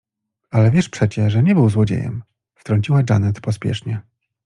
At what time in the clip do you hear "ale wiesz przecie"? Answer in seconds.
0.51-1.29